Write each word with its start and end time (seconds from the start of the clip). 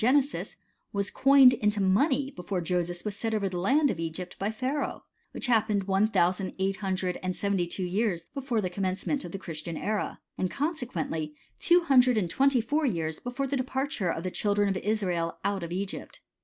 53 0.01 0.09
Genesis, 0.13 0.55
was 0.91 1.11
coined 1.11 1.53
into 1.53 1.79
money 1.79 2.31
before 2.31 2.59
Joseph 2.59 3.05
was 3.05 3.15
set 3.15 3.35
over 3.35 3.47
the 3.47 3.59
land 3.59 3.91
of 3.91 3.97
I^ypt 3.99 4.35
by 4.39 4.49
Pharaoh, 4.49 5.03
which 5.31 5.45
happened 5.45 5.83
one 5.83 6.07
thousand 6.07 6.55
eight 6.57 6.77
hundred 6.77 7.19
and 7.21 7.35
seventy 7.35 7.67
two 7.67 7.83
years 7.83 8.25
before 8.33 8.61
the 8.61 8.69
commencement 8.71 9.23
of 9.23 9.31
the 9.31 9.37
Christian 9.37 9.77
era, 9.77 10.19
and 10.39 10.49
conse 10.49 10.79
* 10.91 10.91
Suently 10.91 11.35
two 11.59 11.81
hundred 11.81 12.17
and 12.17 12.31
twenty 12.31 12.61
four 12.61 12.83
years 12.87 13.19
before 13.19 13.45
the 13.45 13.57
eparture 13.57 14.09
of 14.11 14.23
the 14.23 14.31
children 14.31 14.69
of 14.69 14.77
Israel 14.77 15.37
out 15.43 15.61
of 15.61 15.71
Egypt. 15.71 16.19